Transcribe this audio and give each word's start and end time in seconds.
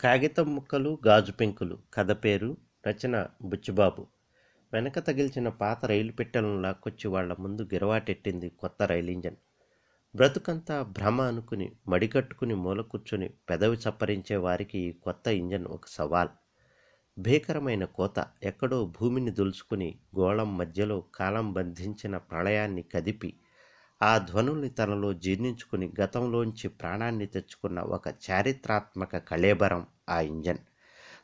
కాగితం 0.00 0.54
ముక్కలు 0.54 0.98
గాజు 1.06 1.32
పెంకులు 1.32 1.78
కథ 1.94 2.12
పేరు 2.12 2.56
రచన 2.86 3.26
బుచ్చిబాబు. 3.42 4.06
వెనక 4.72 4.98
తగిల్చిన 4.98 5.48
పాత 5.48 5.84
రైలు 5.84 6.12
పెట్టెలను 6.12 6.60
లాక్కొచ్చి 6.60 7.08
వాళ్ళ 7.08 7.36
ముందు 7.38 7.62
గిరవాటెట్టింది 7.62 8.48
కొత్త 8.48 8.82
రైలు 8.82 9.10
ఇంజన్ 9.10 9.36
బ్రతుకంతా 10.16 10.82
భ్రమ 10.82 11.20
అనుకుని 11.22 11.72
మడికట్టుకుని 11.88 12.54
మూల 12.54 12.80
కూర్చుని 12.80 13.28
పెదవి 13.50 13.76
చప్పరించే 13.76 14.36
వారికి 14.36 14.78
ఈ 14.78 14.92
కొత్త 14.92 15.28
ఇంజన్ 15.28 15.66
ఒక 15.66 15.86
సవాల్. 15.88 16.28
భీకరమైన 17.18 17.84
కోత 17.84 18.26
ఎక్కడో 18.42 18.86
భూమిని 18.86 19.30
దులుచుకుని 19.30 19.98
గోళం 20.18 20.56
మధ్యలో 20.58 21.04
కాలం 21.14 21.52
బంధించిన 21.52 22.16
ప్రళయాన్ని 22.16 22.82
కదిపి 22.82 23.34
ఆ 24.02 24.18
ధ్వనుల్ని 24.18 24.68
తనలో 24.68 25.12
జీర్ణించుకుని 25.12 25.92
గతంలోంచి 26.00 26.68
ప్రాణాన్ని 26.68 27.26
తెచ్చుకున్న 27.26 27.80
ఒక 27.80 28.08
చారిత్రాత్మక 28.08 29.16
కళేబరం 29.16 29.86
ఆ 30.08 30.20
ఇంజన్. 30.20 30.58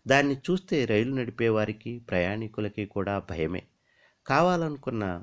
దాన్ని 0.08 0.34
చూస్తే 0.34 0.84
రైలు 0.84 1.14
నడిపేవారికి 1.14 1.98
ప్రయాణికులకి 2.10 2.86
కూడా 2.86 3.18
భయమే. 3.30 3.62
కావాలనుకున్న 4.26 5.22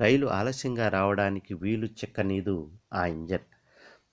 రైలు 0.00 0.26
ఆలస్యంగా 0.26 0.88
రావడానికి 0.88 1.54
వీలు 1.54 1.86
చిక్కనీదు 1.86 2.72
ఆ 2.94 3.06
ఇంజన్. 3.06 3.46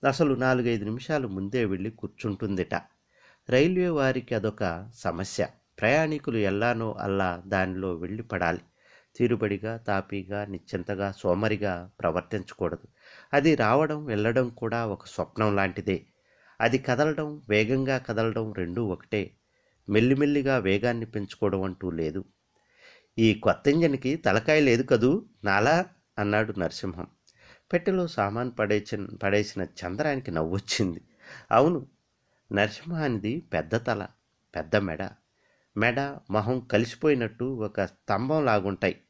అసలు 0.06 0.34
నాలుగైదు 0.34 0.84
నిమిషాలు 0.84 1.28
ముందే 1.28 1.64
వెళ్ళి 1.64 1.90
కూర్చుంటుందిట. 1.90 2.74
రైల్వే 3.48 3.88
వారికి 3.88 4.34
అదొక 4.34 4.90
సమస్య. 4.94 5.46
ప్రయాణికులు 5.80 6.38
ఎల్లానో 6.38 6.92
అల్లా 6.92 7.42
దానిలో 7.46 7.94
వెళ్ళి 7.94 8.22
పడాలి. 8.22 8.60
తీరుబడిగా 9.20 9.76
తాపీగా 9.76 10.44
నిశ్చింతగా 10.44 11.12
సోమరిగా 11.12 11.90
ప్రవర్తించకూడదు. 12.00 12.88
అది 13.34 13.54
రావడం 13.54 14.04
వెళ్ళడం 14.04 14.48
కూడా 14.48 14.86
ఒక 14.86 15.06
స్వప్నం 15.06 15.56
లాంటిదే. 15.56 16.06
అది 16.60 16.78
కదలడం 16.78 17.42
వేగంగా 17.48 17.98
కదలడం 17.98 18.52
రెండూ 18.52 18.84
ఒకటే. 18.84 19.30
మెల్లిమెల్లిగా 19.88 20.58
వేగాన్ని 20.58 21.06
పెంచుకోవడం 21.06 21.62
అంటూ 21.62 21.90
లేదు. 21.90 22.24
ఈ 23.18 23.34
కొత్త 23.34 23.68
ఇంజన్కి 23.68 24.16
తలకాయ 24.16 24.60
లేదు 24.60 24.82
కదూ? 24.82 25.26
నాలా? 25.44 25.84
అన్నాడు 26.18 26.54
నరసింహం. 26.58 27.06
పెట్టెలో 27.72 28.06
సామాన్ 28.06 28.52
పడేసి 28.58 29.06
పడేసిన 29.22 29.62
చంద్రానికి 29.62 30.30
నవ్వొచ్చింది. 30.30 31.00
అవును 31.52 31.86
నరసింహానిది 32.52 33.40
పెద్ద 33.40 33.86
తల 33.86 34.06
పెద్ద 34.56 34.76
మెడ. 34.76 35.08
మెడ 35.76 36.00
మొహం 36.30 36.60
కలిసిపోయినట్టు 36.60 37.44
ఒక 37.44 37.84
స్తంభం 37.84 38.44
లాగుంటాయి. 38.44 39.00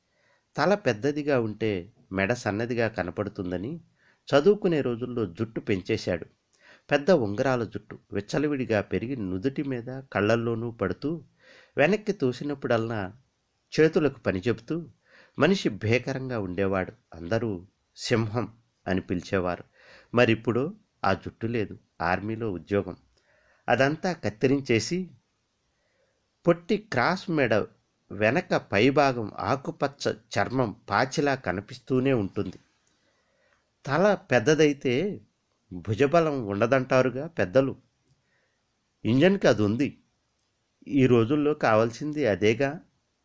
తల 0.56 0.74
పెద్దదిగా 0.74 1.40
ఉంటే 1.40 1.92
మెడ 2.12 2.32
సన్నదిగా 2.32 2.88
కనపడుతుందని 2.88 3.80
చదువుకునే 4.28 4.80
రోజుల్లో 4.80 5.26
జుట్టు 5.26 5.60
పెంచేశాడు. 5.60 6.26
పెద్ద 6.90 7.10
ఉంగరాల 7.10 7.64
జుట్టు 7.64 7.98
విచ్చలవిడిగా 8.12 8.80
పెరిగి 8.80 9.16
నుదుటి 9.16 9.62
మీద 9.62 10.00
కళ్ళల్లోనూ 10.12 10.70
పడుతూ 10.70 11.24
వెనక్కి 11.76 12.12
తోసినప్పుడల్లా 12.12 13.16
చేతులకు 13.80 14.18
పని 14.18 14.40
చెబుతూ 14.40 14.88
మనిషి 15.38 15.68
భేకరంగా 15.68 16.40
ఉండేవాడు. 16.40 16.92
అందరూ 17.14 17.66
సింహం 17.96 18.54
అని 18.86 19.00
పిలిచేవారు. 19.00 19.64
మరిప్పుడు 20.14 20.76
ఆ 21.04 21.12
జుట్టు 21.12 21.46
లేదు. 21.46 21.78
ఆర్మీలో 22.00 22.52
ఉద్యోగం. 22.52 22.96
అదంతా 23.68 24.12
కత్తిరించేసి 24.12 25.10
పొట్టి 26.46 26.76
క్రాస్ 26.76 27.30
మెడ 27.30 27.54
వెనక 28.12 28.55
పైభాగం 28.55 29.33
ఆకుపచ్చ 29.39 30.12
చర్మం 30.12 30.77
పాచిలా 30.91 31.34
కనిపిస్తూనే 31.34 32.12
ఉంటుంది. 32.12 32.58
తల 33.86 34.14
పెద్దదైతే 34.14 35.20
భుజబలం 35.72 36.47
ఉండదంటారుగా 36.47 37.27
పెద్దలు. 37.27 37.77
ఇంజన్కి 39.05 39.48
అది 39.48 39.62
ఉంది. 39.62 39.98
ఈ 40.88 41.06
రోజుల్లో 41.06 41.55
కావాల్సింది 41.55 42.27
అదేగా 42.27 42.81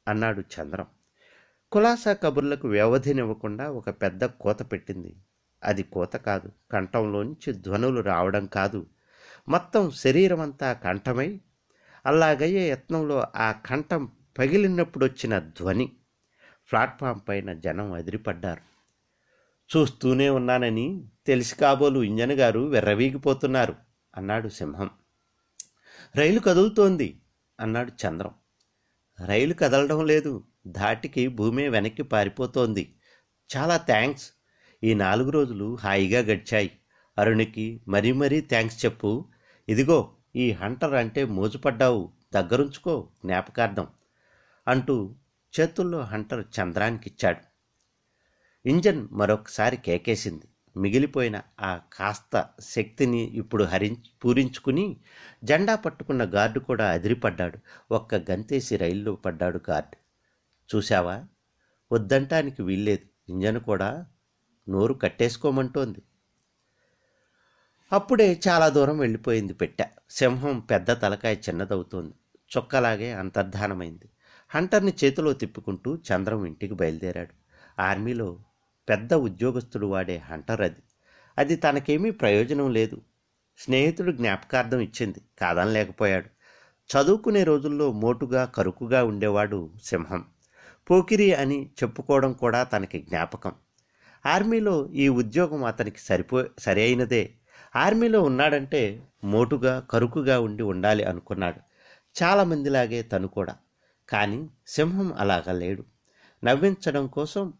అన్నాడు 0.07 0.41
చంద్రం. 0.41 0.85
కులాసా 1.71 2.13
కబుర్లకు 2.13 2.67
వ్యవధినివ్వకుండా 2.67 3.71
ఒక 3.71 3.89
పెద్ద 3.89 4.25
కోత 4.25 4.71
పెట్టింది. 4.71 5.15
అది 5.63 5.83
కోత 5.83 6.15
కాదు 6.15 6.51
కంఠంలోంచి 6.71 7.53
ధ్వనులు 7.53 8.01
రావడం 8.01 8.45
కాదు. 8.45 8.85
మొత్తం 9.49 9.91
శరీరం 9.91 10.39
అంతా 10.41 10.73
కంఠమై 10.73 11.41
అలాగయ్యే 12.05 12.69
యత్నంలో 12.69 13.27
ఆ 13.35 13.51
కంఠం 13.51 14.11
పగిలినప్పుడు 14.37 15.05
వచ్చిన 15.05 15.39
ధ్వని 15.39 15.91
ప్లాట్ఫామ్ 16.71 17.19
పైన 17.29 17.53
జనం 17.53 17.91
అదిరిపడ్డారు 17.91 18.75
చూస్తూనే 19.77 20.29
ఉన్నానని 20.29 21.07
తెలిసి 21.27 21.55
కాబోలు 21.55 22.03
ఇంజన్ 22.03 22.31
గారు 22.31 22.59
వెర్రవీగిపోతున్నారు 22.59 23.75
అన్నాడు 24.17 24.49
సింహం. 24.49 24.89
రైలు 26.15 26.39
కదులుతోంది 26.39 27.21
అన్నాడు 27.59 27.91
చంద్రం. 27.91 28.31
రైలు 29.25 29.53
కదలడం 29.53 30.05
లేదు 30.05 30.43
ధాటికి 30.67 31.27
భూమి 31.27 31.69
వెనక్కి 31.69 32.03
పారిపోతోంది. 32.03 32.95
చాలా 33.57 33.77
థ్యాంక్స్. 33.77 34.31
ఈ 34.83 34.93
నాలుగు 34.93 35.29
రోజులు 35.29 35.75
హాయిగా 35.75 36.19
గడిచాయి. 36.19 36.71
అరుణికి 37.17 37.81
మరీ 37.87 38.11
మరీ 38.11 38.41
థ్యాంక్స్ 38.41 38.85
చెప్పు. 38.85 39.29
ఇదిగో 39.69 40.15
ఈ 40.35 40.51
హంటర్ 40.51 40.93
అంటే 40.93 41.25
మోజుపడ్డావు. 41.25 42.13
దగ్గరుంచుకో 42.33 43.09
జ్ఞాపకార్థం. 43.25 43.87
అంటూ 44.67 45.15
చేతుల్లో 45.59 45.99
హంటర్ 45.99 46.45
చంద్రానికిచ్చాడు. 46.59 47.55
ఇంజన్ 48.69 49.07
మరొకసారి 49.11 49.77
కేకేసింది. 49.77 50.45
మిగిలిపోయిన 50.79 51.41
ఆ 51.61 51.79
కాస్త 51.93 52.49
శక్తిని 52.59 53.17
ఇప్పుడు 53.17 53.63
హరి 53.63 53.97
పూరించుకుని 54.25 54.97
జెండా 55.43 55.75
పట్టుకున్న 55.75 56.23
గార్డు 56.23 56.59
కూడా 56.59 56.91
అదిరిపడ్డాడు. 56.91 57.57
ఒక్క 57.91 58.15
గంతేసి 58.15 58.77
రైల్లో 58.77 59.15
పడ్డాడు 59.15 59.61
గార్డు. 59.69 59.97
చూశావా? 60.75 61.23
వద్దంటానికి 61.91 62.61
వీల్లేదు. 62.61 63.31
ఇంజన్ 63.31 63.59
కూడా 63.59 64.05
నోరు 64.69 64.93
కట్టేసుకోమంటోంది. 64.93 66.01
అప్పుడే 67.93 68.41
చాలా 68.47 68.69
దూరం 68.69 68.97
వెళ్ళిపోయింది 68.97 69.53
పెట్ట. 69.53 69.83
సింహం 70.09 70.59
పెద్ద 70.59 71.01
తలకాయ 71.01 71.35
చిన్నదవుతోంది. 71.35 72.13
చొక్కలాగే 72.57 73.13
అంతర్ధానమైంది. 73.13 74.09
హంటర్ని 74.55 74.93
చేతిలో 75.03 75.33
తిప్పుకుంటూ 75.33 75.95
చంద్రం 75.95 76.45
ఇంటికి 76.45 76.73
బయలుదేరాడు. 76.73 77.45
ఆర్మీలో 77.81 78.39
పెద్ద 78.89 79.13
ఉద్యోగస్తుడు 79.13 79.87
వాడే 79.87 80.17
హంటర్ 80.17 80.61
అది. 80.61 80.75
అది 81.37 81.55
తనకేమీ 81.55 82.11
ప్రయోజనం 82.11 82.73
లేదు. 82.73 83.01
స్నేహితుడు 83.57 84.11
జ్ఞాపకార్థం 84.11 84.79
ఇచ్చింది. 84.79 85.21
కాదనలేకపోయాడు. 85.41 86.25
చదువుకునే 86.89 87.43
రోజుల్లో 87.43 87.91
మోటుగా 87.91 88.45
కరుకుగా 88.45 89.03
ఉండేవాడు 89.03 89.69
సింహం. 89.83 90.25
పోకిరి 90.89 91.33
అని 91.33 91.69
చెప్పుకోవడం 91.83 92.33
కూడా 92.33 92.63
తనకి 92.63 92.99
జ్ఞాపకం. 92.99 93.51
ఆర్మీలో 94.25 94.89
ఈ 94.93 95.07
ఉద్యోగం 95.07 95.63
అతనికి 95.63 95.99
సరిపో 95.99 96.43
సరి 96.59 96.81
అయినదే 96.81 97.29
ఆర్మీలో 97.75 98.21
ఉన్నాడంటే 98.21 99.03
మోటుగా 99.23 99.79
కరుకుగా 99.91 100.39
ఉండి 100.39 100.63
ఉండాలి 100.63 101.03
అనుకున్నాడు. 101.03 101.59
చాలామందిలాగే 102.23 103.01
తను 103.01 103.27
కూడా. 103.27 103.55
కానీ 104.09 104.49
సింహం 104.67 105.13
అలాగా 105.13 105.53
లేడు. 105.53 105.83
నవ్వించడం 106.43 107.07
కోసం 107.07 107.53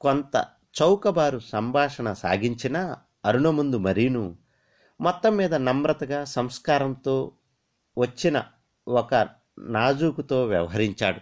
కొంత 0.00 0.44
చౌకబారు 0.82 1.38
సంభాషణ 1.38 2.12
సాగించినా 2.12 2.96
అరుణ 3.24 3.50
ముందు 3.50 3.76
మరీను 3.76 4.36
మొత్తం 5.00 5.36
మీద 5.36 5.54
నమ్రతగా 5.54 6.24
సంస్కారంతో 6.24 7.32
వచ్చిన 7.98 8.42
ఒక 8.88 9.28
నాజూకుతో 9.58 10.46
వ్యవహరించాడు. 10.46 11.20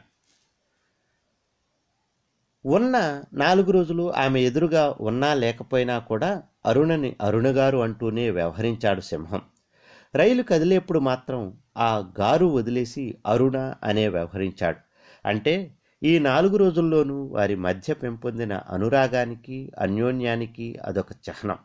ఉన్న 2.68 3.22
నాలుగు 3.32 3.70
రోజులు 3.70 4.12
ఆమె 4.12 4.40
ఎదురుగా 4.40 4.96
ఉన్నా 5.00 5.34
లేకపోయినా 5.34 5.98
కూడా 5.98 6.42
అరుణని 6.66 7.16
అరుణగారు 7.20 7.78
అంటూనే 7.78 8.30
వ్యవహరించాడు 8.30 9.00
సింహం. 9.00 9.42
రైలు 10.14 10.42
కదిలేప్పుడు 10.42 10.98
మాత్రం 10.98 11.58
ఆ 11.76 12.12
గారు 12.20 12.46
వదిలేసి 12.46 13.18
అరుణ 13.26 13.74
అనే 13.84 14.08
వ్యవహరించాడు. 14.08 14.76
అంటే 15.28 15.74
ఈ 16.02 16.18
నాలుగు 16.18 16.56
రోజుల్లోనూ 16.56 17.24
వారి 17.24 17.56
మధ్య 17.56 17.94
పెంపొందిన 17.94 18.52
అనురాగానికి 18.52 19.72
అన్యోన్యానికి 19.78 20.78
అదొక 20.84 21.12
చిహ్నం. 21.12 21.56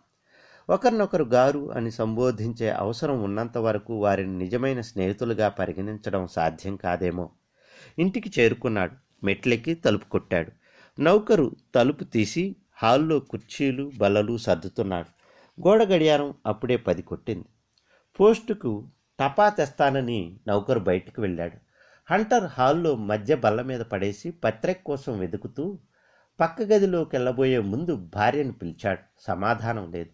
ఒకరినొకరు 0.70 1.24
గారు 1.24 1.72
అని 1.72 1.92
సంబోధించే 1.92 2.70
అవసరం 2.70 3.24
ఉన్నంత 3.24 3.58
వరకు 3.58 3.94
వారిని 3.94 4.38
నిజమైన 4.38 4.82
స్నేహితులుగా 4.82 5.50
పరిగణించడం 5.50 6.28
సాధ్యం 6.28 6.76
కాదేమో. 6.76 7.30
ఇంటికి 8.00 8.42
చేరుకున్నాడు. 8.42 9.26
మెట్లెక్కి 9.26 9.74
తలుపు 9.74 10.10
కొట్టాడు. 10.10 10.52
నౌకరు 11.02 11.56
తలుపు 11.76 12.04
తీసి 12.04 12.56
హాల్లో 12.84 13.20
కుర్చీలు 13.20 13.92
బల్లలు 13.98 14.38
సర్దుతున్నాడు. 14.38 15.08
గోడ 15.68 15.84
గడియారం 15.84 16.34
అప్పుడే 16.46 16.78
పది 16.78 17.02
కొట్టింది. 17.02 17.46
పోస్టుకు 18.20 18.88
టపా 19.20 19.50
తెస్తానని 19.50 20.40
నౌకరు 20.48 20.80
బయటికి 20.80 21.22
వెళ్ళాడు. 21.22 21.58
హంటర్ 22.14 22.44
హాల్లో 22.44 22.96
మధ్య 22.96 23.36
బల్ల 23.36 23.62
మీద 23.62 23.82
పడేసి 23.82 24.32
పత్రిక 24.32 24.78
కోసం 24.86 25.20
వెతుకుతూ 25.20 25.80
పక్క 26.40 26.62
గదిలోకి 26.62 27.16
వెళ్ళబోయే 27.16 27.60
ముందు 27.60 27.96
భార్యను 27.96 28.54
పిలిచాడు. 28.54 29.00
సమాధానం 29.20 29.92
లేదు. 29.92 30.10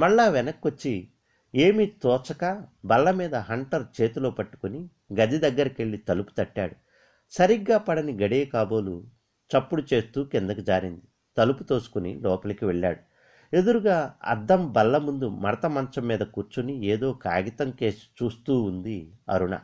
మళ్ళా 0.00 0.28
వెనక్కొచ్చి 0.28 1.08
ఏమీ 1.54 1.86
తోచక 1.86 2.62
బల్ల 2.84 3.10
మీద 3.10 3.34
హంటర్ 3.34 4.02
చేతిలో 4.02 4.30
పట్టుకుని 4.30 4.88
గది 5.20 5.38
దగ్గరికెళ్ళి 5.38 5.98
తలుపు 5.98 6.30
తట్టాడు. 6.38 6.76
సరిగ్గా 7.30 7.78
పడని 7.78 8.12
గడియ 8.12 8.44
కాబోలు 8.44 9.04
చప్పుడు 9.58 9.82
చేస్తూ 9.94 10.24
కిందకి 10.24 10.62
జారింది. 10.62 11.02
తలుపు 11.36 11.62
తోసుకుని 11.62 12.20
లోపలికి 12.20 12.64
వెళ్ళాడు. 12.64 13.11
ఎదురుగా 13.54 14.14
అద్దం 14.24 14.72
బల్ల 14.72 14.98
ముందు 14.98 15.28
మడత 15.28 15.66
మంచం 15.66 16.04
మీద 16.06 16.18
కూర్చుని 16.18 16.84
ఏదో 16.86 17.12
కాగితం 17.12 17.70
కేసు 17.70 18.04
చూస్తూ 18.18 18.62
ఉంది 18.62 19.12
అరుణ. 19.28 19.58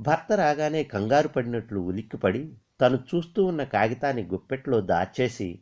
భర్త 0.00 0.32
రాగానే 0.32 0.84
కంగారు 0.84 1.28
పడినట్లు 1.28 1.80
ఉలిక్కిపడి 1.80 2.52
తను 2.80 2.98
చూస్తూ 3.10 3.44
ఉన్న 3.44 3.64
కాగితాన్ని 3.64 4.22
గుప్పెట్లో 4.22 4.80
దాచేసి 4.80 5.58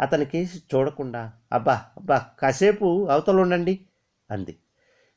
అతని 0.00 0.24
కేసి 0.24 0.62
చూడకుండా 0.74 1.32
అబ్బా 1.52 1.84
అబ్బా 1.96 2.26
కాసేపు 2.38 3.08
అవతలుండండి 3.08 3.74
అంది. 4.30 4.56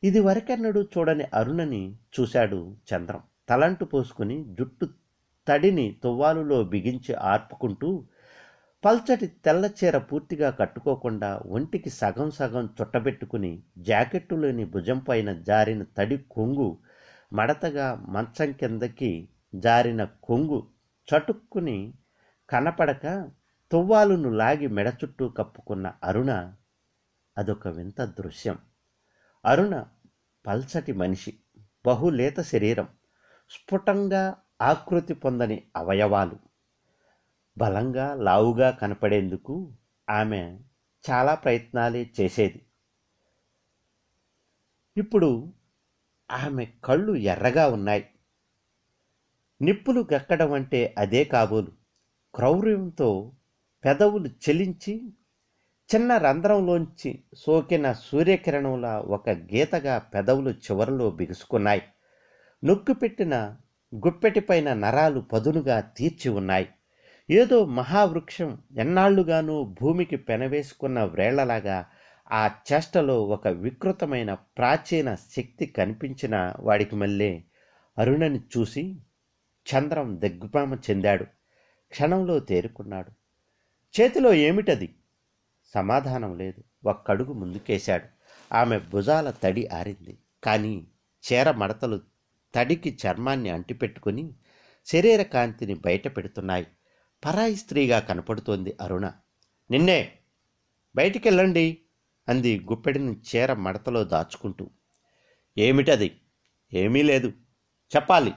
ఇది 0.04 0.20
వరకెన్నడూ 0.20 0.82
చూడని 0.84 1.26
అరుణని 1.34 1.96
చూశాడు 2.20 2.76
చంద్రం. 2.90 3.22
తలంటు 3.50 3.86
పోసుకుని 3.86 4.46
జుట్టు 4.60 4.88
తడిని 5.48 5.98
తువ్వాలులో 6.04 6.64
బిగించి 6.64 7.14
ఆర్పుకుంటూ 7.14 8.04
పల్చటి 8.84 9.28
తెల్లచీర 9.28 9.98
పూర్తిగా 9.98 10.52
కట్టుకోకుండా 10.52 11.42
ఒంటికి 11.46 11.90
సగం 11.90 12.32
సగం 12.32 12.70
చుట్టబెట్టుకుని 12.82 13.64
జాకెట్టులోని 13.78 14.66
భుజం 14.66 15.00
పైన 15.00 15.34
జారిన 15.34 15.84
తడి 15.84 16.18
కొంగు 16.18 16.78
మడతగా 17.34 17.96
మంచం 17.96 18.52
కిందకి 18.52 19.30
జారిన 19.56 20.04
కొంగు 20.04 20.68
చటుక్కుని 21.08 21.94
కనపడక 22.50 23.32
తువ్వాలును 23.72 24.30
లాగి 24.30 24.68
మెడ 24.68 24.88
చుట్టూ 25.04 25.30
కప్పుకున్న 25.30 25.94
అరుణ 26.04 26.54
అదొక 27.38 27.68
వింత 27.68 28.02
దృశ్యం. 28.02 28.58
అరుణ 29.46 29.86
పల్చటి 30.48 30.94
మనిషి 30.94 31.34
బహులేత 31.86 32.40
శరీరం 32.42 32.88
స్ఫుటంగా 33.50 34.36
ఆకృతి 34.62 35.14
పొందని 35.14 35.64
అవయవాలు. 35.76 36.51
బలంగా 37.58 38.14
లావుగా 38.14 38.72
కనపడేందుకు 38.72 39.74
ఆమె 40.10 40.60
చాలా 41.10 41.36
ప్రయత్నాలే 41.36 42.12
చేసేది. 42.22 42.66
ఇప్పుడు 44.98 45.54
ఆమె 46.32 46.68
కళ్ళు 46.84 47.16
ఎర్రగా 47.16 47.68
ఉన్నాయి. 47.68 48.10
నిప్పులు 49.62 50.08
గక్కడం 50.14 50.54
అంటే 50.54 50.96
అదే 50.98 51.24
కాబోలు. 51.24 51.72
క్రౌర్యంతో 52.36 53.32
పెదవులు 53.86 54.28
చెలించి 54.28 55.14
చిన్న 55.96 56.18
రంధ్రంలోంచి 56.18 57.24
సోకిన 57.36 57.92
సూర్యకిరణంలా 57.92 59.00
ఒక 59.00 59.30
గీతగా 59.30 59.98
పెదవులు 59.98 60.50
చివరలో 60.50 61.12
బిగుసుకున్నాయి. 61.12 61.82
నొక్కిపెట్టిన 62.64 63.58
గుప్పెటిపైన 63.96 64.74
నరాలు 64.74 65.20
పదునుగా 65.20 65.80
తీర్చి 65.80 66.30
ఉన్నాయి. 66.30 66.70
ఏదో 67.32 67.66
మహావృక్షం 67.66 68.58
ఎన్నాళ్ళుగానూ 68.78 69.76
భూమికి 69.82 70.16
పెనవేసుకున్న 70.16 71.04
వ్రేళ్ళలాగా 71.04 71.86
ఆ 72.32 72.52
చేష్టలో 72.74 73.24
ఒక 73.24 73.48
వికృతమైన 73.48 74.34
ప్రాచీన 74.34 75.16
శక్తి 75.16 75.66
కనిపించిన 75.66 76.54
వాడికి 76.60 76.96
మళ్ళీ 76.96 77.44
అరుణని 77.98 78.40
చూసి 78.40 79.02
చంద్రం 79.68 80.22
దిగ్భ్రమ 80.22 80.74
చెందాడు. 80.74 81.24
క్షణంలో 81.90 82.40
తేరుకున్నాడు. 82.40 83.12
చేతిలో 84.02 84.34
ఏమిటది? 84.34 84.96
సమాధానం 85.76 86.38
లేదు. 86.38 86.90
ఒక్కడుగు 86.90 87.34
ముందుకేశాడు. 87.34 88.06
ఆమె 88.56 88.80
భుజాల 88.80 89.32
తడి 89.32 89.68
ఆరింది. 89.68 90.18
కానీ 90.44 90.88
చీర 91.24 91.52
మడతలు 91.52 92.02
తడికి 92.56 92.98
చర్మాన్ని 93.08 93.50
అంటిపెట్టుకుని 93.50 94.34
శరీర 94.86 95.22
కాంతిని 95.22 95.74
బయట 95.74 96.18
పెడుతున్నాయి. 96.18 96.68
పరాయి 97.26 97.56
స్త్రీగా 97.56 98.00
కనపడుతోంది 98.00 98.78
అరుణ. 98.82 99.12
నిన్నే 99.72 100.18
బయటికెళ్ళండి 100.96 101.82
అంది 102.30 102.60
గుప్పెడిని 102.60 103.12
చీర 103.12 103.54
మడతలో 103.54 104.04
దాచుకుంటూ. 104.04 104.70
ఏమిటది? 105.58 106.22
ఏమీ 106.74 107.02
లేదు. 107.02 107.28
చెప్పాలి. 107.96 108.34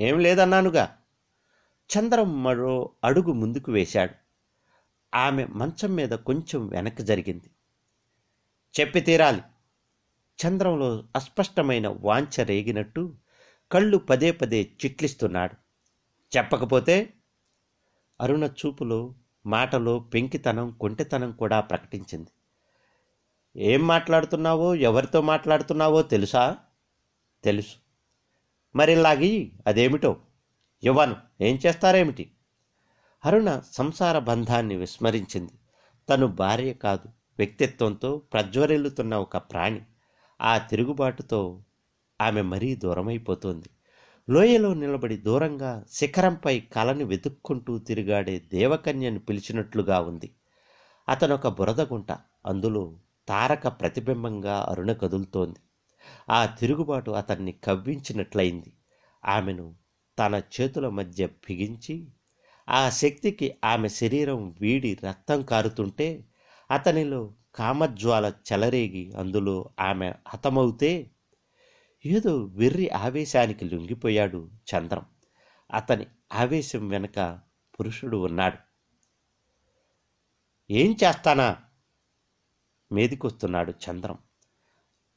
ఏం 0.00 0.18
లేదన్నానుగా. 0.18 0.98
చంద్రం 1.88 2.42
మరో 2.42 2.90
అడుగు 3.04 3.32
ముందుకు 3.32 3.72
వేశాడు. 3.72 4.14
ఆమె 5.16 5.44
మంచం 5.44 5.94
మీద 5.94 6.10
కొంచెం 6.10 6.66
వెనక్కి 6.66 7.02
జరిగింది. 7.02 7.50
చెప్పి 8.80 9.00
తీరాలి. 9.00 9.42
చంద్రంలో 10.46 11.04
అస్పష్టమైన 11.16 11.88
వాంఛ 11.88 12.44
రేగినట్టు 12.44 13.16
కళ్ళు 13.72 13.96
పదే 13.96 14.30
పదే 14.30 14.62
చిట్లిస్తున్నాడు. 14.62 15.54
చెప్పకపోతే 16.36 17.14
అరుణ 18.20 18.44
చూపులో 18.44 19.14
మాటలో 19.46 19.98
పెంకితనం 19.98 20.70
కొంటెతనం 20.70 21.32
కూడా 21.32 21.60
ప్రకటించింది. 21.60 22.30
ఏం 23.56 23.86
మాట్లాడుతున్నావో 23.86 24.74
ఎవరితో 24.74 25.20
మాట్లాడుతున్నావో 25.20 26.02
తెలుసా? 26.02 26.56
తెలుసు. 27.44 27.76
మరిలాగి 28.76 29.52
అదేమిటో? 29.66 30.16
ఇవ్వను. 30.82 31.16
ఏం 31.40 31.58
చేస్తారేమిటి? 31.66 32.32
అరుణ 33.24 33.62
సంసార 33.72 34.18
బంధాన్ని 34.18 34.76
విస్మరించింది. 34.76 35.52
తను 36.08 36.26
భార్య 36.26 36.72
కాదు 36.72 37.08
వ్యక్తిత్వంతో 37.38 38.18
ప్రజ్వరిల్లుతున్న 38.18 39.16
ఒక 39.16 39.36
ప్రాణి. 39.36 39.80
ఆ 40.40 40.58
తిరుగుబాటుతో 40.58 41.62
ఆమె 42.20 42.42
మరీ 42.42 42.74
దూరమైపోతోంది. 42.74 43.70
లోయలో 44.30 44.74
నిలబడి 44.74 45.16
దూరంగా 45.16 45.84
శిఖరంపై 45.92 46.60
కలని 46.60 47.04
వెతుక్కుంటూ 47.04 47.78
తిరిగాడే 47.78 48.42
దేవకన్యను 48.52 49.18
పిలిచినట్లుగా 49.18 50.00
ఉంది. 50.00 50.30
అతనొక 51.08 51.48
బురదగుంట 51.48 52.12
అందులో 52.46 52.96
తారక 53.28 53.68
ప్రతిబింబంగా 53.68 54.66
అరుణ 54.70 54.92
కదులుతోంది. 54.92 55.60
ఆ 56.30 56.46
తిరుగుబాటు 56.46 57.10
అతన్ని 57.10 57.52
కవ్వించినట్లయింది. 57.52 58.72
ఆమెను 59.24 59.74
తన 60.18 60.42
చేతుల 60.54 60.88
మధ్య 60.88 61.26
బిగించి 61.26 62.08
ఆ 62.68 62.90
శక్తికి 62.90 63.54
ఆమె 63.64 63.88
శరీరం 63.88 64.54
వీడి 64.60 64.98
రక్తం 65.04 65.42
కారుతుంటే 65.42 66.24
అతనిలో 66.70 67.34
కామజ్వాల 67.54 68.32
చెలరేగి 68.52 69.12
అందులో 69.18 69.70
ఆమె 69.80 70.12
హతమవుతే 70.28 71.10
ఏదో 72.06 72.44
వెర్రి 72.44 72.90
ఆవేశానికి 72.90 73.64
లొంగిపోయాడు 73.64 74.50
చంద్రం. 74.74 75.02
అతని 75.74 76.06
ఆవేశం 76.32 76.88
వెనుక 76.88 77.40
పురుషుడు 77.80 78.16
ఉన్నాడు. 78.16 78.58
ఏం 80.72 80.96
చేస్తానా? 81.04 81.56
మేదికొస్తున్నాడు 82.92 83.72
చంద్రం. 83.72 84.18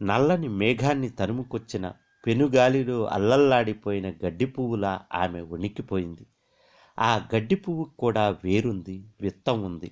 నల్లని 0.01 0.47
మేఘాన్ని 0.47 1.09
తరుముకొచ్చిన 1.09 1.93
పెనుగాలిలో 2.25 3.05
అల్లల్లాడిపోయిన 3.05 4.09
గడ్డి 4.09 4.45
పువ్వులా 4.45 5.01
ఆమె 5.13 5.41
వణికిపోయింది. 5.41 6.27
ఆ 6.99 7.27
గడ్డి 7.35 7.55
పువ్వు 7.55 7.83
కూడా 7.83 8.29
వేరుంది 8.43 9.07
విత్తం 9.21 9.63
ఉంది. 9.63 9.91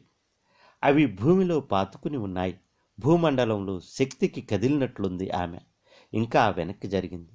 అవి 0.84 1.06
భూమిలో 1.06 1.60
పాతుకుని 1.60 2.18
ఉన్నాయి. 2.18 2.60
భూమండలంలో 3.00 3.80
శక్తికి 3.80 4.42
కదిలినట్లుంది 4.42 5.32
ఆమె. 5.32 5.60
ఇంకా 6.14 6.50
వెనక్కి 6.50 6.88
జరిగింది. 6.88 7.32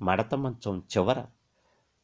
మడత 0.00 0.34
మంచం 0.34 0.78
చివర 0.78 1.26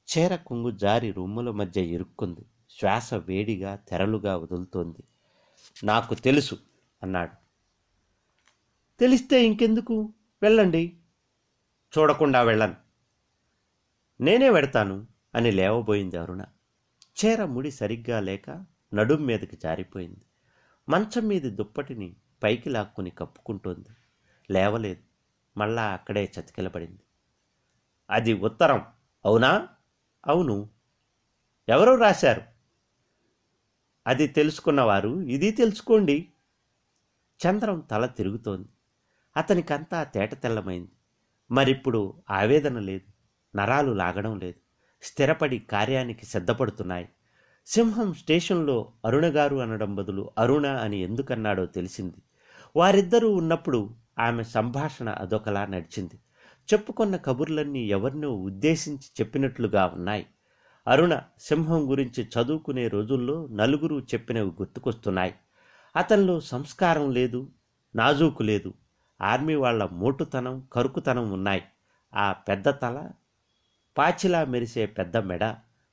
చీర 0.07 0.37
కుంగు 0.37 0.71
జారి 0.71 1.11
రొమ్ముల 1.11 1.51
మధ్య 1.51 1.83
ఇరుక్కుంది. 1.83 2.41
శ్వాస 2.71 3.15
వేడిగా 3.15 3.77
తెరలుగా 3.77 4.37
వదులుతోంది. 4.37 5.05
నాకు 5.85 6.15
తెలుసు 6.15 6.59
అన్నాడు. 7.03 7.31
తెలిస్తే 9.01 9.47
ఇంకెందుకు? 9.47 10.13
వెళ్ళండి. 10.43 10.97
చూడకుండా 11.99 12.43
వెళ్ళను. 12.43 12.75
నేనే 14.21 14.51
వెడతాను 14.51 15.07
అని 15.35 15.51
లేవబోయింది 15.51 16.17
అరుణ. 16.17 16.45
చీర 17.25 17.45
ముడి 17.45 17.71
సరిగ్గా 17.71 18.21
లేక 18.21 18.65
నడుం 18.95 19.27
మీదకి 19.27 19.57
జారిపోయింది. 19.57 20.25
మంచం 20.89 21.27
మీది 21.27 21.51
దుప్పటిని 21.51 22.17
పైకి 22.43 22.71
లాక్కుని 22.71 23.11
కప్పుకుంటోంది. 23.11 23.89
లేవలేదు. 24.53 25.06
మళ్ళా 25.57 25.93
అక్కడే 25.93 26.33
చతికిలబడింది 26.41 26.99
అది 28.11 28.33
ఉత్తరం. 28.33 28.87
అవునా? 29.25 29.69
అవును. 30.27 30.71
ఎవరు 31.69 31.95
రాశారు. 31.95 32.43
అది 34.07 34.27
తెలుసుకున్నవారు 34.27 35.21
ఇది 35.21 35.51
తెలుసుకోండి. 35.51 36.33
చంద్రం 37.47 37.81
తల 37.81 38.07
తిరుగుతోంది. 38.07 38.69
అతనికంతా 39.37 40.05
తేట 40.05 40.43
తెల్లమైంది. 40.43 40.91
మరిప్పుడు 41.51 42.23
ఆవేదన 42.31 42.79
లేదు. 42.79 43.13
నరాలు 43.57 43.93
లాగడం 43.93 44.39
లేదు. 44.39 44.55
స్థిరపడి 45.03 45.59
కార్యానికి 45.59 46.27
సిద్ధపడుతున్నాయి. 46.27 47.09
సింహం 47.67 48.15
స్టేషన్లో 48.15 48.93
అరుణగారు 49.05 49.57
అనడం 49.57 49.95
బదులు 49.95 50.31
అరుణ 50.39 50.67
అని 50.67 50.97
ఎందుకన్నాడో 50.97 51.67
తెలిసింది. 51.67 52.17
వారిద్దరూ 52.77 53.35
ఉన్నప్పుడు 53.35 53.95
ఆమె 54.19 54.43
సంభాషణ 54.43 55.09
అదొకలా 55.19 55.67
నడిచింది. 55.67 56.17
చెప్పుకున్న 56.69 57.17
కబుర్లన్నీ 57.17 57.83
ఎవరినో 57.89 58.33
ఉద్దేశించి 58.43 59.11
చెప్పినట్లుగా 59.21 59.87
ఉన్నాయి. 59.95 60.27
అరుణ 60.87 61.15
సింహం 61.41 61.91
గురించి 61.91 62.29
చదువుకునే 62.35 62.89
రోజుల్లో 62.89 63.49
నలుగురు 63.53 64.01
చెప్పినవి 64.15 64.51
గుర్తుకొస్తున్నాయి. 64.51 65.35
అతనిలో 65.95 66.41
సంస్కారం 66.41 67.13
లేదు 67.13 67.41
నాజూకు 67.95 68.43
లేదు. 68.43 68.71
ఆర్మీ 69.21 69.55
వాళ్ళ 69.55 69.85
మోటుతనం 69.93 70.69
కరుకుతనం 70.73 71.33
ఉన్నాయి. 71.33 71.63
ఆ 72.13 72.33
పెద్ద 72.33 72.69
తల 72.83 72.97
పాచిలా 73.97 74.45
మెరిసే 74.45 74.87
పెద్ద 74.87 75.17
మెడ 75.17 75.45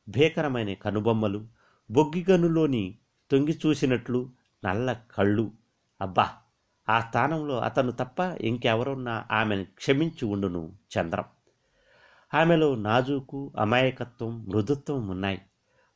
భీకరమైన 0.08 0.74
కనుబొమ్మలు 0.74 1.42
బొగ్గిగనులోని 1.90 2.84
తొంగి 3.32 3.60
చూసినట్లు 3.66 4.20
నల్ల 4.64 4.94
కళ్ళు. 5.18 5.46
అబ్బా! 6.02 6.26
ఆ 6.90 7.00
స్థానంలో 7.00 7.60
అతను 7.60 7.92
తప్ప 7.92 8.20
ఇంకెవరున్నా 8.42 9.26
ఆమెను 9.32 9.64
క్షమించి 9.64 10.26
ఉండును 10.26 10.76
చంద్రం. 10.98 11.24
ఆమెలో 12.34 12.76
నాజూకు 12.76 13.54
అమాయకత్వం 13.60 14.46
మృదుత్వం 14.46 15.08
ఉన్నాయి. 15.08 15.42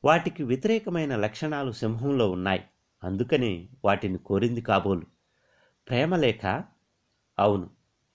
వాటికి 0.05 0.43
వ్యతిరేకమైన 0.43 1.15
లక్షణాలు 1.15 1.71
సింహంలో 1.71 2.31
ఉన్నాయి. 2.31 2.63
అందుకని 3.03 3.69
వాటిని 3.85 4.17
కోరింది 4.17 4.61
కాబోలు. 4.61 5.03
ప్రేమలేఖ 5.89 6.45
అవును. 7.39 7.69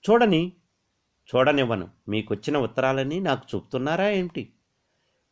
చూడని? 0.09 0.53
చూడనివ్వను. 1.35 1.89
మీకొచ్చిన 2.07 2.57
ఉత్తరాలన్నీ 2.57 3.19
నాకు 3.19 3.47
చూపుతున్నారా 3.55 4.09
ఏమిటి 4.09 4.53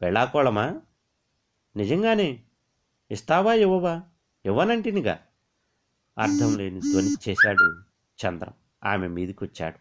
వెళ్ళాకోళమా 0.01 0.81
నిజంగానే? 1.75 2.43
ఇస్తావా 3.11 3.53
ఇవ్వవా? 3.53 4.01
ఇవ్వనంటినిగా? 4.45 5.19
అర్థం 6.17 6.57
లేని 6.57 6.79
ధ్వని 6.79 7.15
చేశాడు 7.29 7.81
చంద్రం. 8.21 8.53
ఆమె 8.85 9.07
మీదికొచ్చాడు. 9.07 9.79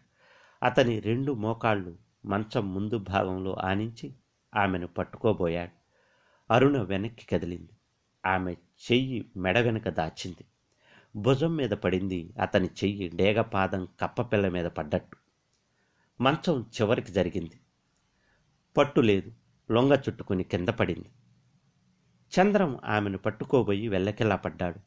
అతని 0.65 0.99
రెండు 0.99 1.31
మోకాళ్ళు 1.31 1.97
మంచం 2.25 2.73
ముందు 2.73 2.97
భాగంలో 2.97 3.53
ఆనించి 3.53 4.15
ఆమెను 4.55 4.87
పట్టుకోబోయాడు. 4.87 5.71
అరుణ 6.53 6.81
వెనక్కి 6.81 7.25
కదిలింది. 7.25 7.69
ఆమె 8.25 8.53
చెయ్యి 8.53 9.31
మెడ 9.37 9.59
వెనుక 9.59 9.89
దాచింది. 9.89 10.45
భుజం 11.15 11.55
మీద 11.55 11.69
పడింది 11.69 12.33
అతని 12.41 12.67
చెయ్యి 12.67 13.09
డేగపాదం 13.09 13.87
కప్పపిల్ల 13.99 14.49
మీద 14.49 14.65
పడ్డట్టు. 14.65 15.17
మంచం 16.23 16.61
చివరికి 16.61 17.11
జరిగింది. 17.11 17.59
పట్టు 18.77 19.01
లేదు. 19.01 19.31
లొంగ 19.71 19.93
చుట్టుకుని 19.93 20.43
కింద 20.43 20.69
పడింది. 20.69 21.09
చంద్రం 22.39 22.79
ఆమెను 22.85 23.17
పట్టుకోబోయి 23.17 23.87
వెళ్ళకెలా 23.87 24.35
పడ్డాడు. 24.35 24.79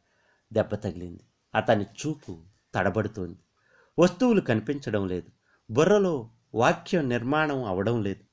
దెబ్బ 0.54 0.74
తగిలింది. 0.74 1.22
అతని 1.54 1.84
చూపు 1.84 2.42
తడబడుతోంది. 2.74 3.38
వస్తువులు 3.98 4.40
కనిపించడం 4.40 5.08
లేదు. 5.08 5.30
బుర్రలో 5.72 6.30
వాక్యం 6.54 7.08
నిర్మాణం 7.08 7.64
అవడం 7.64 8.02
లేదు. 8.02 8.24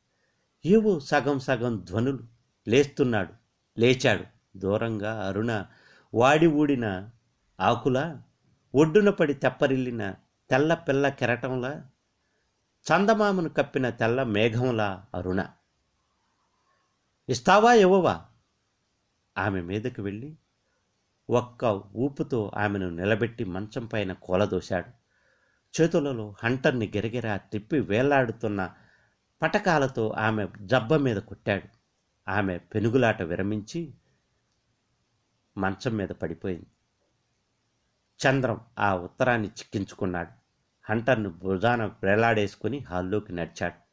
ఏవో 0.67 0.99
సగం 0.99 1.39
సగం 1.39 1.85
ధ్వనులు 1.89 2.19
లేస్తున్నాడు. 2.67 3.33
లేచాడు. 3.79 4.23
దూరంగా 4.57 5.27
అరుణ 5.27 5.65
వాడి 6.13 6.47
ఊడిన 6.47 7.09
ఆకులా 7.59 8.23
ఒడ్డున 8.75 9.09
పడి 9.09 9.33
తెప్పరిల్లిన 9.33 10.15
తెల్ల 10.49 10.73
పిల్ల 10.73 11.09
కెరటంలా 11.09 11.89
చందమామను 12.85 13.49
కప్పిన 13.49 13.89
తెల్ల 13.89 14.23
మేఘంలా 14.23 15.05
అరుణ. 15.15 15.45
ఇస్తావా 17.29 17.73
ఇవ్వవా 17.73 18.25
ఆమె 19.37 19.61
మీదకు 19.61 20.01
వెళ్ళి 20.01 20.37
ఒక్క 21.31 21.83
ఊపుతో 21.95 22.51
ఆమెను 22.57 22.89
నిలబెట్టి 22.89 23.43
మంచం 23.43 23.85
పైన 23.85 24.13
కూలదోశాడు. 24.13 25.01
చేతులలో 25.81 26.35
హంటర్ని 26.43 26.87
గిరగిరా 26.87 27.37
తిప్పి 27.37 27.79
వేలాడుతున్న 27.79 28.73
పటకాలతో 29.41 30.09
ఆమె 30.09 30.47
జబ్బ 30.61 30.93
మీద 30.93 31.17
కొట్టాడు. 31.17 31.67
ఆమె 32.29 32.57
పెనుగులాట 32.57 33.21
విరమించి 33.21 33.93
మంచం 35.57 35.97
మీద 35.97 36.09
పడిపోయింది. 36.09 36.65
చంద్రం 38.19 38.61
ఆ 38.79 38.95
ఉత్తరాన్ని 38.95 39.47
చిక్కించుకున్నాడు. 39.47 40.29
హంటర్ను 40.89 41.29
భుజాన 41.29 41.85
వేలాడేసుకుని 41.85 42.79
హాల్లోకి 42.79 43.33
నడిచాడు. 43.33 43.91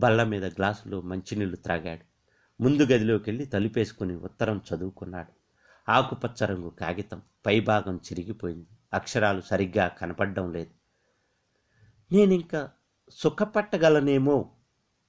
బల్ల 0.00 0.22
మీద 0.22 0.44
గ్లాసులో 0.44 1.00
మంచినీళ్ళు 1.00 1.56
త్రాగాడు. 1.56 2.16
ముందు 2.62 2.82
గదిలోకి 2.82 3.30
వెళ్ళి 3.30 3.46
తలుపేసుకుని 3.46 4.16
ఉత్తరం 4.16 4.60
చదువుకున్నాడు. 4.74 5.35
ఆకుపచ్చ 5.88 6.44
రంగు 6.44 6.68
కాగితం 6.68 7.22
పైభాగం 7.46 7.96
చిరిగిపోయింది. 7.96 8.66
అక్షరాలు 8.94 9.40
సరిగ్గా 9.40 9.88
కనపడడం 9.88 10.52
లేదు. 10.52 10.70
నేనింక 12.14 12.68
సుఖపట్టగలనేమో 13.10 14.50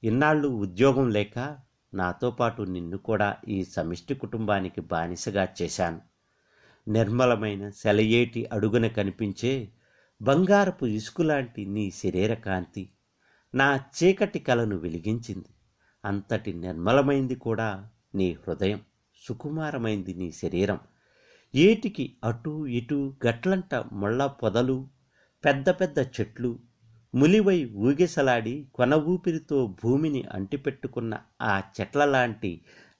ఇన్నాళ్ళు 0.03 0.47
ఉద్యోగం 0.47 1.09
లేక 1.09 1.57
నాతో 1.93 2.31
పాటు 2.31 2.61
నిన్ను 2.61 2.97
కూడా 2.97 3.37
ఈ 3.47 3.63
సమిష్టి 3.65 4.15
కుటుంబానికి 4.15 4.81
బానిసగా 4.81 5.47
చేశాను. 5.61 6.01
నిర్మలమైన 6.87 7.69
సెలయేటి 7.69 8.45
అడుగున 8.45 8.87
కనిపించే 8.87 9.69
బంగారపు 10.21 10.85
ఇసుకులాంటి 10.85 11.65
నీ 11.65 11.91
శరీర 11.91 12.33
కాంతి 12.33 12.89
నా 13.55 13.75
చీకటి 13.75 14.39
కలను 14.39 14.75
వెలిగించింది. 14.75 15.47
అంతటి 16.05 16.53
నిర్మలమైంది 16.53 17.35
కూడా 17.35 17.89
నీ 18.15 18.33
హృదయం. 18.33 18.81
సుకుమారమైంది 19.27 20.13
నీ 20.13 20.31
శరీరం. 20.31 20.79
ఏటికి 21.55 22.17
అటు 22.23 22.67
ఇటు 22.67 23.15
గట్లంట 23.27 23.75
ముళ్ళ 23.75 24.25
పొదలు 24.25 24.87
పెద్ద 25.45 25.69
పెద్ద 25.69 25.99
చెట్లు 25.99 26.59
ములివై 27.15 27.65
ఊగిసలాడి 27.65 28.67
కొన 28.75 28.93
ఊపిరితో 28.93 29.75
భూమిని 29.83 30.23
అంటిపెట్టుకున్న 30.33 31.13
ఆ 31.41 31.61
చెట్ల 31.77 32.05
లాంటి 32.05 32.51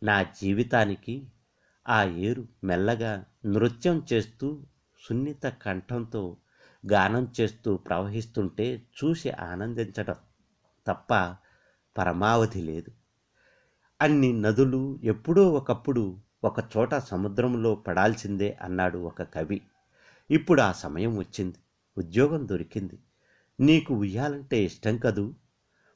నా 0.03 0.23
జీవితానికి 0.23 1.15
ఆ 1.89 2.03
ఏరు 2.03 2.47
మెల్లగా 2.63 3.13
నృత్యం 3.45 4.05
చేస్తూ 4.13 4.47
సున్నిత 4.99 5.45
కంఠంతో 5.47 6.37
గానం 6.83 7.33
చేస్తూ 7.41 7.77
ప్రవహిస్తుంటే 7.77 8.67
చూసి 8.97 9.29
ఆనందించడం 9.29 10.17
తప్ప 10.87 11.11
పరమావధి 11.95 12.61
లేదు. 12.61 12.91
అన్ని 14.01 14.33
నదులు 14.33 14.99
ఎప్పుడో 15.03 15.49
ఒకప్పుడు 15.49 16.17
ఒక 16.43 16.63
చోట 16.77 16.95
సముద్రంలో 16.95 17.75
పడాల్సిందే 17.75 18.57
అన్నాడు 18.61 18.97
ఒక 18.97 19.21
కవి. 19.21 19.61
ఇప్పుడు 20.31 20.61
ఆ 20.61 20.71
సమయం 20.71 21.17
వచ్చింది. 21.17 21.55
ఉద్యోగం 21.97 22.47
దొరికింది. 22.47 22.99
నీకు 23.59 23.93
ఉయ్యాలంటే 23.93 24.63
ఇష్టం 24.63 24.97
కదూ? 24.97 25.33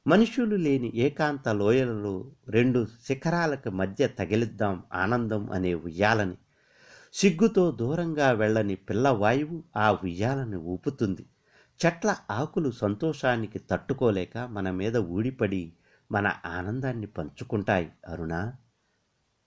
మనుషులు 0.07 0.55
లేని 0.55 0.91
ఏకాంత 0.95 1.49
లోయలలో 1.49 2.31
రెండు 2.47 2.87
శిఖరాలకు 3.07 3.69
మధ్య 3.69 4.07
తగిలిద్దాం 4.07 4.83
ఆనందం 4.93 5.51
అనే 5.51 5.73
ఉయ్యాలని. 5.73 6.35
సిగ్గుతో 7.13 7.71
దూరంగా 7.71 8.31
వెళ్ళని 8.31 8.75
పిల్లవాయువు 8.75 9.63
ఆ 9.77 9.91
ఉయ్యాలని 9.91 10.55
ఊపుతుంది. 10.55 11.25
చెట్ల 11.85 12.15
ఆకులు 12.31 12.71
సంతోషానికి 12.71 13.59
తట్టుకోలేక 13.59 14.37
మన 14.37 14.71
మీద 14.71 14.97
ఊడిపడి 14.97 15.73
మన 16.11 16.35
ఆనందాన్ని 16.45 17.07
పంచుకుంటాయి 17.07 17.91
అరుణ. 18.07 18.53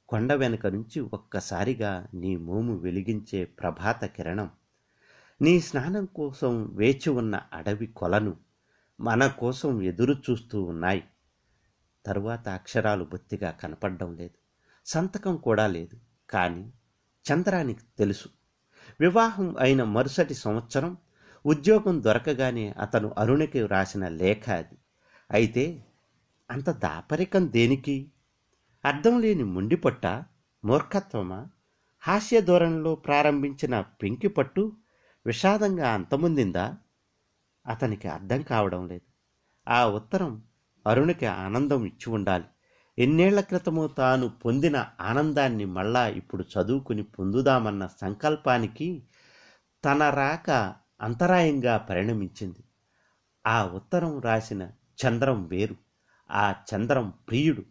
కొండ 0.08 0.32
వెనుక 0.32 0.66
నుంచి 0.66 1.00
ఒక్కసారిగా 1.00 2.06
నీ 2.14 2.36
మోము 2.36 2.76
వెలిగించే 2.76 3.44
ప్రభాత 3.44 4.04
కిరణం. 4.04 4.50
నీ 5.42 5.60
స్నానం 5.60 6.04
కోసం 6.04 6.74
వేచి 6.74 7.10
ఉన్న 7.10 7.40
అడవి 7.52 7.86
కొలను 7.86 8.36
మన 9.00 9.26
కోసం 9.26 9.82
ఎదురు 9.82 10.14
చూస్తూ 10.14 10.62
ఉన్నాయి. 10.62 11.04
తరువాత 12.06 12.48
అక్షరాలు 12.48 13.04
బొత్తిగా 13.04 13.50
కనపడడం 13.50 14.16
లేదు. 14.16 14.38
సంతకం 14.86 15.36
కూడా 15.36 15.66
లేదు. 15.66 15.96
కానీ 16.30 16.72
చంద్రానికి 17.32 17.80
తెలుసు. 17.98 18.28
వివాహం 19.00 19.56
అయిన 19.58 19.84
మరుసటి 19.84 20.34
సంవత్సరం 20.34 20.96
ఉద్యోగం 21.46 22.02
దొరకగానే 22.02 22.70
అతను 22.70 23.14
అరుణకి 23.18 23.66
రాసిన 23.66 24.08
లేఖ 24.08 24.50
అది. 24.50 24.78
అయితే 25.30 25.84
అంత 26.50 26.70
దాపరికం 26.70 27.52
దేనికి? 27.52 28.12
అర్థం 28.84 29.20
లేని 29.20 29.44
ముండిపట్ట 29.44 30.06
మూర్ఖత్వమా? 30.64 31.46
హాస్య 32.00 32.40
ధోరణిలో 32.40 32.94
ప్రారంభించిన 32.94 33.80
పెంకి 33.80 34.28
పట్టు 34.28 34.72
విషాదంగా 35.26 35.90
అంతముందిందా? 35.90 36.76
అతనికి 37.66 38.08
అర్థం 38.08 38.42
కావడం 38.42 38.88
లేదు. 38.88 39.14
ఆ 39.68 39.88
ఉత్తరం 39.88 40.42
అరుణికి 40.86 41.26
ఆనందం 41.26 41.84
ఇచ్చి 41.84 42.12
ఉండాలి. 42.12 42.44
ఎన్నేళ్ళ 42.98 43.40
క్రితము 43.40 43.86
తాను 43.86 44.28
పొందిన 44.28 44.86
ఆనందాన్ని 45.00 45.64
మళ్ళా 45.64 46.08
ఇప్పుడు 46.08 46.42
చదువుకుని 46.42 47.02
పొందుదామన్న 47.02 47.88
సంకల్పానికి 48.00 49.02
తన 49.84 50.10
రాక 50.10 50.74
అంతరాయంగా 51.00 51.76
పరిణమించింది. 51.76 52.64
ఆ 53.46 53.66
ఉత్తరం 53.66 54.20
రాసిన 54.20 54.70
చంద్రం 55.06 55.46
వేరు. 55.46 55.83
ఆ 56.30 56.54
చంద్రం 56.74 57.12
ప్రియుడు 57.28 57.62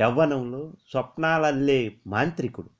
యవ్వనంలో 0.00 0.74
స్వప్నాలల్లే 0.90 2.00
మాంత్రికుడు. 2.06 2.70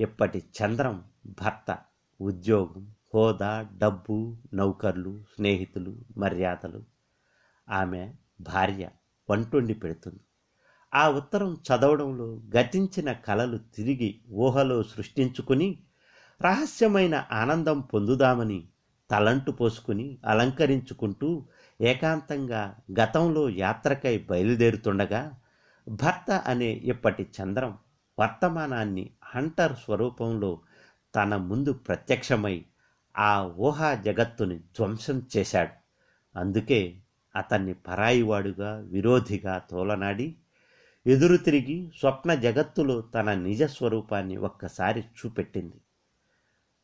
ఇప్పటి 0.00 0.38
చంద్రం 0.38 1.04
భర్త 1.26 1.78
ఉద్యోగం 2.20 2.94
హోదా 3.14 3.68
డబ్బు 3.78 4.36
నౌకర్లు 4.54 5.24
స్నేహితులు 5.34 5.96
మర్యాదలు. 6.16 6.84
ఆమె 7.68 8.14
భార్య 8.40 8.88
వంటొండి 9.30 9.74
పెడుతుంది. 9.74 10.20
ఆ 10.94 11.10
ఉత్తరం 11.10 11.54
చదవడంలో 11.54 12.40
గతించిన 12.56 13.12
కలలు 13.12 13.58
తిరిగి 13.58 14.20
ఊహలో 14.30 14.82
సృష్టించుకుని 14.82 15.82
రహస్యమైన 16.42 17.26
ఆనందం 17.32 17.80
పొందుదామని 17.80 18.68
తలంటు 19.10 19.50
పోసుకుని 19.50 20.18
అలంకరించుకుంటూ 20.26 21.48
ఏకాంతంగా 21.80 22.76
గతంలో 23.00 23.48
యాత్రకై 23.48 24.18
బయలుదేరుతుండగా 24.18 25.34
భర్త 25.88 26.30
అనే 26.30 26.72
ఇప్పటి 26.72 27.22
చంద్రం 27.22 27.78
వర్తమానాన్ని 28.18 29.10
హంటర్ 29.24 29.76
స్వరూపంలో 29.76 30.60
తన 31.14 31.36
ముందు 31.36 31.72
ప్రత్యక్షమై 31.72 32.64
ఆ 33.18 33.44
ఊహా 33.44 33.94
జగత్తుని 33.94 34.58
ధ్వంసం 34.58 35.26
చేశాడు. 35.36 35.74
అందుకే 36.38 37.00
అతన్ని 37.36 37.74
పరాయివాడుగా 37.74 38.74
విరోధిగా 38.74 39.58
తోలనాడి 39.58 40.34
ఎదురు 41.06 41.36
తిరిగి 41.36 41.92
స్వప్న 41.96 42.34
జగత్తులో 42.34 43.00
తన 43.00 43.34
నిజ 43.34 43.62
స్వరూపాన్ని 43.62 44.36
ఒక్కసారి 44.36 45.00
చూపెట్టింది. 45.00 45.80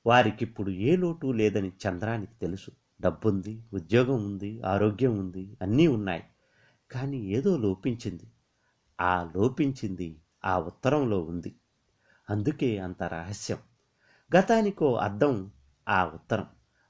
వారికిప్పుడు 0.06 0.70
ఏ 0.70 0.96
లోటు 0.96 1.26
లేదని 1.26 1.72
చంద్రానికి 1.88 2.32
తెలుసు. 2.40 2.70
డబ్బుంది 3.00 3.64
ఉద్యోగం 3.72 4.24
ఉంది 4.24 4.62
ఆరోగ్యం 4.62 5.18
ఉంది 5.18 5.56
అన్నీ 5.62 5.86
ఉన్నాయి. 5.86 6.24
కానీ 6.90 7.18
ఏదో 7.18 7.56
లోపించింది. 7.56 8.32
ఆ 9.00 9.32
లోపించింది 9.36 10.20
ఆ 10.44 10.58
ఉత్తరంలో 10.58 11.22
ఉంది. 11.22 11.56
అందుకే 12.30 12.78
అంత 12.78 13.02
రహస్యం. 13.02 13.58
గతానికో 14.36 14.94
అర్థం 14.94 15.50
ఆ 15.88 16.04
ఉత్తరం. 16.04 16.46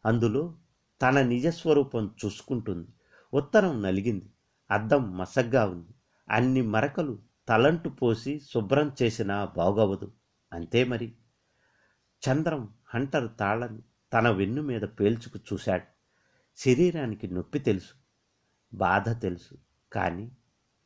అందులో 0.07 0.55
తన 1.03 1.23
నిజస్వరూపం 1.23 2.15
చూసుకుంటుంది. 2.25 2.89
ఉత్తరం 3.35 3.83
నలిగింది. 3.83 4.33
అద్దం 4.71 5.19
మసగ్గా 5.19 5.67
ఉంది. 5.67 5.91
అన్ని 6.29 6.63
మరకలు 6.63 7.19
తలంటు 7.49 7.89
పోసి 7.89 8.41
శుభ్రం 8.41 8.93
చేసినా 9.03 9.45
బాగవదు. 9.45 10.13
అంతే 10.53 10.85
మరి. 10.85 11.13
చంద్రం 12.29 12.69
హంటర్ 12.95 13.29
తాళని 13.41 13.83
తన 14.13 14.31
వెన్ను 14.31 14.63
మీద 14.63 14.83
పేల్చుకు 14.83 15.39
చూశాడు. 15.53 15.94
శరీరానికి 16.57 17.29
నొప్పి 17.29 17.59
తెలుసు 17.59 17.95
బాధ 18.75 19.23
తెలుసు 19.23 19.55
కానీ 19.93 20.31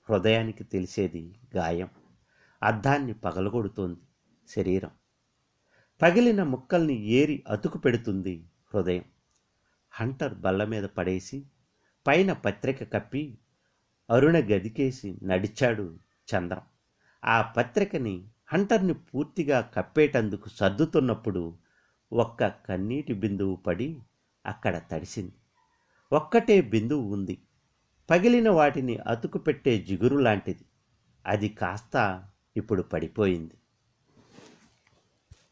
హృదయానికి 0.08 0.64
తెలిసేది 0.64 1.38
గాయం. 1.56 1.88
అద్దాన్ని 2.62 3.12
పగలగొడుతోంది 3.12 4.00
శరీరం. 4.48 4.90
పగిలిన 6.02 6.42
ముక్కల్ని 6.42 7.06
ఏరి 7.06 7.44
అతుకు 7.48 7.78
పెడుతుంది 7.78 8.46
హృదయం. 8.74 9.04
హంటర్ 9.90 10.34
బల్ల 10.34 10.64
మీద 10.64 10.84
పడేసి 10.84 11.46
పైన 12.06 12.32
పత్రిక 12.32 12.92
కప్పి 12.92 13.38
అరుణ 14.10 14.38
గదికేసి 14.38 15.18
నడిచాడు 15.22 15.98
చంద్రం. 16.28 16.60
ఆ 17.24 17.42
పత్రికని 17.42 18.28
హంటర్ని 18.52 18.94
పూర్తిగా 18.94 19.60
కప్పేటందుకు 19.60 20.48
సర్దుతున్నప్పుడు 20.48 21.58
ఒక్క 22.12 22.46
కన్నీటి 22.46 23.12
బిందువు 23.12 23.56
పడి 23.56 24.00
అక్కడ 24.46 24.82
తడిసింది. 24.92 25.32
ఒక్కటే 26.12 26.60
బిందువు 26.60 27.12
ఉంది. 27.12 27.38
పగిలిన 28.10 28.50
వాటిని 28.50 28.96
అతుకుపెట్టే 28.96 29.78
జిగురు 29.78 30.16
లాంటిది. 30.16 30.64
అది 31.26 31.48
కాస్త 31.48 32.24
ఇప్పుడు 32.56 32.82
పడిపోయింది. 32.82 33.54